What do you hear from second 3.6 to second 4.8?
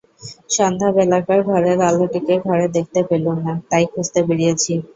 তাই খুঁজতে বেরিয়েছি।